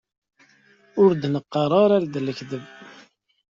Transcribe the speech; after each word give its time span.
Ur 1.03 1.11
d-neqqar 1.21 1.71
ara 1.83 1.97
d 2.13 2.15
lekdeb. 2.25 2.63